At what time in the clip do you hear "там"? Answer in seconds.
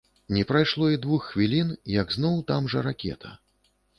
2.53-2.71